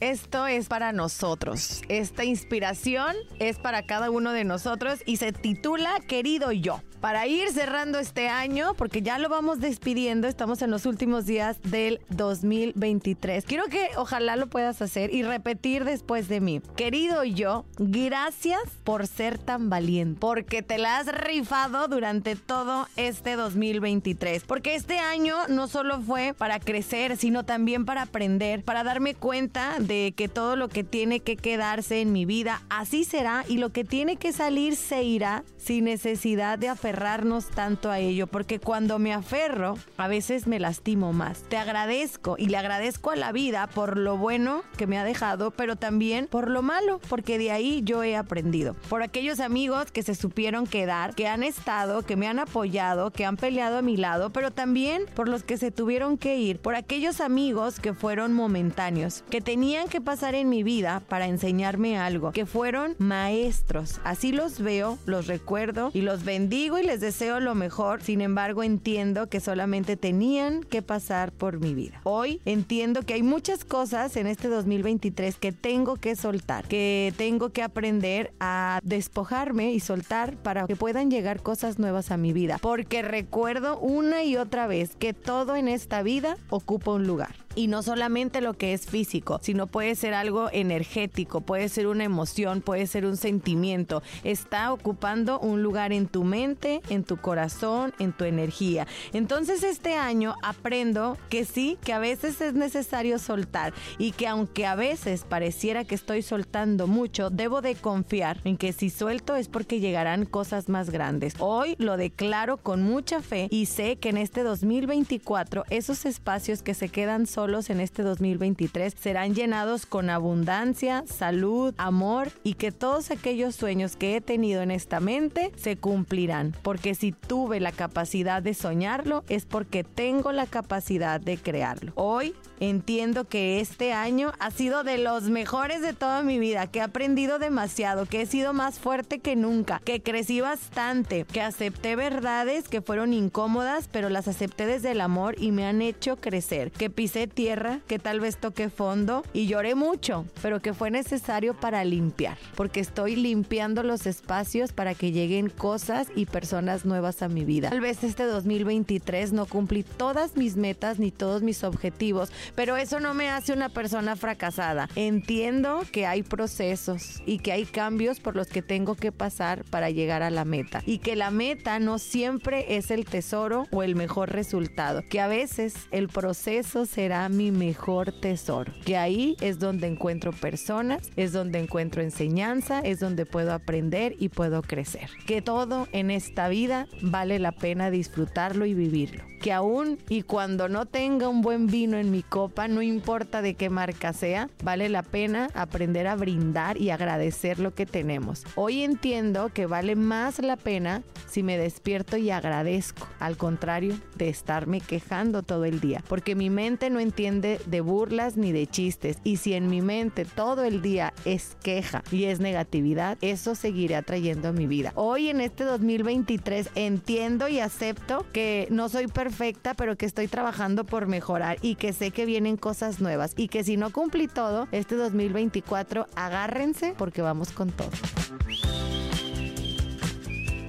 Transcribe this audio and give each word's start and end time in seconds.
esto 0.00 0.46
es 0.46 0.68
para 0.68 0.92
nosotros. 0.92 1.82
Esta 1.88 2.24
inspiración 2.24 3.14
es 3.38 3.58
para 3.58 3.82
cada 3.82 4.10
uno 4.10 4.32
de 4.32 4.44
nosotros 4.44 5.00
y 5.06 5.18
se 5.18 5.32
titula 5.32 6.00
Querido 6.06 6.52
yo. 6.52 6.80
Para 7.00 7.26
ir 7.26 7.48
cerrando 7.50 7.98
este 7.98 8.28
año, 8.28 8.74
porque 8.74 9.00
ya 9.00 9.18
lo 9.18 9.30
vamos 9.30 9.58
despidiendo, 9.58 10.28
estamos 10.28 10.60
en 10.60 10.70
los 10.70 10.84
últimos 10.84 11.24
días 11.24 11.56
del 11.62 11.98
2023. 12.10 13.46
Quiero 13.46 13.64
que 13.70 13.88
ojalá 13.96 14.36
lo 14.36 14.48
puedas 14.48 14.82
hacer 14.82 15.14
y 15.14 15.22
repetir 15.22 15.86
después 15.86 16.28
de 16.28 16.42
mí. 16.42 16.60
Querido 16.76 17.24
yo, 17.24 17.64
gracias 17.78 18.60
por 18.84 19.06
ser 19.06 19.38
tan 19.38 19.70
valiente, 19.70 20.20
porque 20.20 20.62
te 20.62 20.76
la 20.76 20.98
has 20.98 21.06
rifado 21.06 21.88
durante 21.88 22.36
todo 22.36 22.86
este 22.96 23.34
2023. 23.34 24.44
Porque 24.44 24.74
este 24.74 24.98
año 24.98 25.36
no 25.48 25.68
solo 25.68 26.02
fue 26.02 26.34
para 26.36 26.60
crecer, 26.60 27.16
sino 27.16 27.46
también 27.46 27.86
para 27.86 28.02
aprender, 28.02 28.62
para 28.62 28.84
darme 28.84 29.14
cuenta 29.14 29.76
que 29.90 30.30
todo 30.32 30.54
lo 30.54 30.68
que 30.68 30.84
tiene 30.84 31.20
que 31.20 31.36
quedarse 31.36 32.00
en 32.00 32.12
mi 32.12 32.24
vida, 32.24 32.62
así 32.70 33.04
será 33.04 33.44
y 33.48 33.58
lo 33.58 33.70
que 33.70 33.84
tiene 33.84 34.16
que 34.16 34.32
salir 34.32 34.76
se 34.76 35.02
irá 35.02 35.42
sin 35.56 35.84
necesidad 35.84 36.58
de 36.58 36.68
aferrarnos 36.68 37.48
tanto 37.48 37.90
a 37.90 37.98
ello, 37.98 38.26
porque 38.26 38.60
cuando 38.60 38.98
me 38.98 39.12
aferro, 39.12 39.76
a 39.96 40.08
veces 40.08 40.46
me 40.46 40.60
lastimo 40.60 41.12
más. 41.12 41.42
Te 41.48 41.56
agradezco 41.56 42.36
y 42.38 42.46
le 42.46 42.56
agradezco 42.56 43.10
a 43.10 43.16
la 43.16 43.32
vida 43.32 43.66
por 43.66 43.98
lo 43.98 44.16
bueno 44.16 44.62
que 44.76 44.86
me 44.86 44.98
ha 44.98 45.04
dejado, 45.04 45.50
pero 45.50 45.76
también 45.76 46.28
por 46.28 46.48
lo 46.48 46.62
malo, 46.62 47.00
porque 47.08 47.38
de 47.38 47.50
ahí 47.50 47.82
yo 47.84 48.04
he 48.04 48.16
aprendido. 48.16 48.74
Por 48.88 49.02
aquellos 49.02 49.40
amigos 49.40 49.90
que 49.90 50.02
se 50.02 50.14
supieron 50.14 50.66
quedar, 50.66 51.14
que 51.14 51.26
han 51.26 51.42
estado, 51.42 52.02
que 52.02 52.16
me 52.16 52.28
han 52.28 52.38
apoyado, 52.38 53.10
que 53.10 53.24
han 53.24 53.36
peleado 53.36 53.78
a 53.78 53.82
mi 53.82 53.96
lado, 53.96 54.30
pero 54.30 54.50
también 54.50 55.04
por 55.14 55.28
los 55.28 55.42
que 55.42 55.56
se 55.56 55.70
tuvieron 55.70 56.16
que 56.16 56.36
ir, 56.36 56.60
por 56.60 56.74
aquellos 56.74 57.20
amigos 57.20 57.80
que 57.80 57.92
fueron 57.92 58.32
momentáneos, 58.32 59.24
que 59.30 59.40
tenían 59.40 59.79
que 59.88 60.00
pasar 60.00 60.34
en 60.34 60.48
mi 60.48 60.62
vida 60.62 61.00
para 61.08 61.26
enseñarme 61.26 61.98
algo, 61.98 62.32
que 62.32 62.46
fueron 62.46 62.94
maestros. 62.98 64.00
Así 64.04 64.32
los 64.32 64.60
veo, 64.60 64.98
los 65.06 65.26
recuerdo 65.26 65.90
y 65.92 66.02
los 66.02 66.24
bendigo 66.24 66.78
y 66.78 66.82
les 66.82 67.00
deseo 67.00 67.40
lo 67.40 67.54
mejor. 67.54 68.02
Sin 68.02 68.20
embargo, 68.20 68.62
entiendo 68.62 69.28
que 69.28 69.40
solamente 69.40 69.96
tenían 69.96 70.62
que 70.62 70.82
pasar 70.82 71.32
por 71.32 71.60
mi 71.60 71.74
vida. 71.74 72.00
Hoy 72.04 72.40
entiendo 72.44 73.02
que 73.02 73.14
hay 73.14 73.22
muchas 73.22 73.64
cosas 73.64 74.16
en 74.16 74.26
este 74.26 74.48
2023 74.48 75.36
que 75.36 75.52
tengo 75.52 75.96
que 75.96 76.16
soltar, 76.16 76.66
que 76.66 77.12
tengo 77.16 77.50
que 77.50 77.62
aprender 77.62 78.32
a 78.40 78.80
despojarme 78.82 79.72
y 79.72 79.80
soltar 79.80 80.36
para 80.36 80.66
que 80.66 80.76
puedan 80.76 81.10
llegar 81.10 81.42
cosas 81.42 81.78
nuevas 81.78 82.10
a 82.10 82.16
mi 82.16 82.32
vida. 82.32 82.58
Porque 82.60 83.02
recuerdo 83.02 83.78
una 83.78 84.24
y 84.24 84.36
otra 84.36 84.66
vez 84.66 84.96
que 84.96 85.12
todo 85.12 85.56
en 85.56 85.68
esta 85.68 86.02
vida 86.02 86.36
ocupa 86.50 86.92
un 86.92 87.06
lugar. 87.06 87.34
Y 87.56 87.66
no 87.66 87.82
solamente 87.82 88.40
lo 88.40 88.54
que 88.54 88.72
es 88.72 88.86
físico, 88.86 89.40
sino 89.42 89.66
puede 89.66 89.96
ser 89.96 90.14
algo 90.14 90.48
energético, 90.52 91.40
puede 91.40 91.68
ser 91.68 91.88
una 91.88 92.04
emoción, 92.04 92.60
puede 92.60 92.86
ser 92.86 93.04
un 93.04 93.16
sentimiento. 93.16 94.04
Está 94.22 94.72
ocupando 94.72 95.40
un 95.40 95.60
lugar 95.60 95.92
en 95.92 96.06
tu 96.06 96.22
mente, 96.22 96.80
en 96.90 97.02
tu 97.02 97.16
corazón, 97.16 97.92
en 97.98 98.12
tu 98.12 98.24
energía. 98.24 98.86
Entonces 99.12 99.64
este 99.64 99.96
año 99.96 100.36
aprendo 100.44 101.18
que 101.28 101.44
sí, 101.44 101.76
que 101.82 101.92
a 101.92 101.98
veces 101.98 102.40
es 102.40 102.54
necesario 102.54 103.18
soltar 103.18 103.74
y 103.98 104.12
que 104.12 104.28
aunque 104.28 104.64
a 104.66 104.76
veces 104.76 105.24
pareciera 105.28 105.84
que 105.84 105.96
estoy 105.96 106.22
soltando 106.22 106.86
mucho, 106.86 107.30
debo 107.30 107.62
de 107.62 107.74
confiar 107.74 108.40
en 108.44 108.58
que 108.58 108.72
si 108.72 108.90
suelto 108.90 109.34
es 109.34 109.48
porque 109.48 109.80
llegarán 109.80 110.24
cosas 110.24 110.68
más 110.68 110.90
grandes. 110.90 111.34
Hoy 111.40 111.74
lo 111.78 111.96
declaro 111.96 112.58
con 112.58 112.84
mucha 112.84 113.22
fe 113.22 113.48
y 113.50 113.66
sé 113.66 113.96
que 113.96 114.10
en 114.10 114.18
este 114.18 114.44
2024 114.44 115.64
esos 115.68 116.04
espacios 116.04 116.62
que 116.62 116.74
se 116.74 116.88
quedan 116.88 117.26
solos 117.26 117.39
en 117.40 117.80
este 117.80 118.02
2023 118.02 118.94
serán 119.00 119.34
llenados 119.34 119.86
con 119.86 120.10
abundancia, 120.10 121.04
salud, 121.06 121.74
amor 121.78 122.30
y 122.42 122.54
que 122.54 122.70
todos 122.70 123.10
aquellos 123.10 123.54
sueños 123.54 123.96
que 123.96 124.14
he 124.14 124.20
tenido 124.20 124.60
en 124.60 124.70
esta 124.70 125.00
mente 125.00 125.50
se 125.56 125.78
cumplirán. 125.78 126.54
Porque 126.62 126.94
si 126.94 127.12
tuve 127.12 127.58
la 127.58 127.72
capacidad 127.72 128.42
de 128.42 128.52
soñarlo 128.52 129.24
es 129.30 129.46
porque 129.46 129.84
tengo 129.84 130.32
la 130.32 130.44
capacidad 130.44 131.18
de 131.18 131.38
crearlo. 131.38 131.92
Hoy 131.94 132.34
entiendo 132.60 133.24
que 133.24 133.60
este 133.60 133.92
año 133.92 134.32
ha 134.38 134.50
sido 134.50 134.84
de 134.84 134.98
los 134.98 135.24
mejores 135.24 135.80
de 135.80 135.94
toda 135.94 136.22
mi 136.22 136.38
vida, 136.38 136.66
que 136.66 136.78
he 136.78 136.82
aprendido 136.82 137.38
demasiado, 137.38 138.06
que 138.06 138.22
he 138.22 138.26
sido 138.26 138.52
más 138.52 138.78
fuerte 138.78 139.18
que 139.18 139.34
nunca, 139.34 139.80
que 139.84 140.02
crecí 140.02 140.40
bastante, 140.40 141.24
que 141.24 141.40
acepté 141.40 141.96
verdades 141.96 142.68
que 142.68 142.82
fueron 142.82 143.12
incómodas, 143.12 143.88
pero 143.90 144.08
las 144.08 144.28
acepté 144.28 144.66
desde 144.66 144.92
el 144.92 145.00
amor 145.00 145.34
y 145.38 145.52
me 145.52 145.66
han 145.66 145.82
hecho 145.82 146.16
crecer, 146.16 146.70
que 146.70 146.90
pisé 146.90 147.26
tierra, 147.26 147.80
que 147.86 147.98
tal 147.98 148.20
vez 148.20 148.36
toqué 148.36 148.68
fondo 148.68 149.24
y 149.32 149.46
lloré 149.46 149.74
mucho, 149.74 150.26
pero 150.42 150.60
que 150.60 150.74
fue 150.74 150.90
necesario 150.90 151.54
para 151.54 151.84
limpiar, 151.84 152.36
porque 152.54 152.80
estoy 152.80 153.16
limpiando 153.16 153.82
los 153.82 154.06
espacios 154.06 154.72
para 154.72 154.94
que 154.94 155.12
lleguen 155.12 155.48
cosas 155.48 156.08
y 156.14 156.26
personas 156.26 156.84
nuevas 156.84 157.22
a 157.22 157.28
mi 157.28 157.44
vida. 157.44 157.70
Tal 157.70 157.80
vez 157.80 158.04
este 158.04 158.24
2023 158.24 159.32
no 159.32 159.46
cumplí 159.46 159.82
todas 159.82 160.36
mis 160.36 160.56
metas 160.56 160.98
ni 160.98 161.10
todos 161.10 161.42
mis 161.42 161.64
objetivos, 161.64 162.30
pero 162.54 162.76
eso 162.76 163.00
no 163.00 163.14
me 163.14 163.30
hace 163.30 163.52
una 163.52 163.68
persona 163.68 164.16
fracasada. 164.16 164.88
Entiendo 164.96 165.82
que 165.92 166.06
hay 166.06 166.22
procesos 166.22 167.22
y 167.26 167.38
que 167.38 167.52
hay 167.52 167.64
cambios 167.64 168.20
por 168.20 168.36
los 168.36 168.48
que 168.48 168.62
tengo 168.62 168.94
que 168.94 169.12
pasar 169.12 169.64
para 169.64 169.90
llegar 169.90 170.22
a 170.22 170.30
la 170.30 170.44
meta 170.44 170.82
y 170.86 170.98
que 170.98 171.16
la 171.16 171.30
meta 171.30 171.78
no 171.78 171.98
siempre 171.98 172.76
es 172.76 172.90
el 172.90 173.04
tesoro 173.04 173.66
o 173.70 173.82
el 173.82 173.94
mejor 173.94 174.30
resultado, 174.30 175.02
que 175.08 175.20
a 175.20 175.28
veces 175.28 175.74
el 175.90 176.08
proceso 176.08 176.86
será 176.86 177.28
mi 177.28 177.50
mejor 177.50 178.12
tesoro, 178.12 178.72
que 178.84 178.96
ahí 178.96 179.36
es 179.40 179.58
donde 179.58 179.86
encuentro 179.86 180.32
personas, 180.32 181.10
es 181.16 181.32
donde 181.32 181.58
encuentro 181.58 182.02
enseñanza, 182.02 182.80
es 182.80 183.00
donde 183.00 183.26
puedo 183.26 183.52
aprender 183.52 184.14
y 184.18 184.28
puedo 184.28 184.62
crecer. 184.62 185.08
Que 185.26 185.42
todo 185.42 185.88
en 185.92 186.10
esta 186.10 186.48
vida 186.48 186.86
vale 187.02 187.38
la 187.38 187.52
pena 187.52 187.90
disfrutarlo 187.90 188.66
y 188.66 188.74
vivirlo. 188.74 189.24
Que 189.40 189.52
aún 189.52 189.98
y 190.08 190.22
cuando 190.22 190.68
no 190.68 190.84
tenga 190.84 191.28
un 191.28 191.40
buen 191.40 191.66
vino 191.66 191.96
en 191.96 192.10
mi 192.10 192.22
no 192.68 192.82
importa 192.82 193.42
de 193.42 193.54
qué 193.54 193.68
marca 193.70 194.12
sea, 194.12 194.48
vale 194.62 194.88
la 194.88 195.02
pena 195.02 195.48
aprender 195.54 196.06
a 196.06 196.16
brindar 196.16 196.80
y 196.80 196.90
agradecer 196.90 197.58
lo 197.58 197.74
que 197.74 197.86
tenemos. 197.86 198.44
Hoy 198.54 198.82
entiendo 198.82 199.50
que 199.52 199.66
vale 199.66 199.96
más 199.96 200.38
la 200.38 200.56
pena 200.56 201.02
si 201.28 201.42
me 201.42 201.58
despierto 201.58 202.16
y 202.16 202.30
agradezco, 202.30 203.06
al 203.18 203.36
contrario 203.36 203.94
de 204.16 204.28
estarme 204.28 204.80
quejando 204.80 205.42
todo 205.42 205.64
el 205.64 205.80
día, 205.80 206.02
porque 206.08 206.34
mi 206.34 206.50
mente 206.50 206.90
no 206.90 207.00
entiende 207.00 207.60
de 207.66 207.80
burlas 207.80 208.36
ni 208.36 208.52
de 208.52 208.66
chistes, 208.66 209.18
y 209.22 209.36
si 209.36 209.54
en 209.54 209.68
mi 209.68 209.80
mente 209.80 210.24
todo 210.24 210.64
el 210.64 210.82
día 210.82 211.12
es 211.24 211.56
queja 211.62 212.02
y 212.10 212.24
es 212.24 212.40
negatividad, 212.40 213.18
eso 213.20 213.54
seguiré 213.54 213.96
atrayendo 213.96 214.48
a 214.48 214.52
mi 214.52 214.66
vida. 214.66 214.92
Hoy 214.94 215.28
en 215.28 215.40
este 215.40 215.64
2023 215.64 216.70
entiendo 216.74 217.48
y 217.48 217.60
acepto 217.60 218.26
que 218.32 218.66
no 218.70 218.88
soy 218.88 219.06
perfecta, 219.06 219.74
pero 219.74 219.96
que 219.96 220.06
estoy 220.06 220.28
trabajando 220.28 220.84
por 220.84 221.06
mejorar 221.06 221.58
y 221.62 221.74
que 221.74 221.92
sé 221.92 222.10
que 222.10 222.26
vienen 222.30 222.56
cosas 222.56 223.00
nuevas 223.00 223.32
y 223.36 223.48
que 223.48 223.64
si 223.64 223.76
no 223.76 223.90
cumplí 223.90 224.28
todo, 224.28 224.68
este 224.70 224.94
2024 224.94 226.06
agárrense 226.14 226.94
porque 226.96 227.22
vamos 227.22 227.50
con 227.50 227.72
todo. 227.72 227.90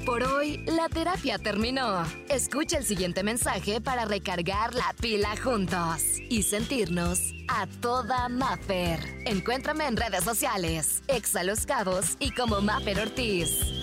Por 0.08 0.24
hoy, 0.24 0.58
la 0.66 0.90
terapia 0.90 1.38
terminó. 1.38 2.04
Escucha 2.28 2.80
el 2.80 2.84
siguiente 2.84 3.22
mensaje 3.22 3.80
para 3.80 4.06
recargar 4.06 4.74
la 4.74 4.94
pila 5.00 5.36
juntos 5.42 6.02
y 6.30 6.42
sentirnos 6.42 7.34
a 7.48 7.68
toda 7.68 8.28
Maffer. 8.28 9.00
Encuéntrame 9.26 9.86
en 9.86 9.96
redes 9.96 10.24
sociales, 10.24 11.04
Exa 11.08 11.44
Los 11.44 11.68
Cabos 11.68 12.18
y 12.20 12.32
como 12.32 12.60
Maffer 12.62 13.00
Ortiz. 13.00 13.81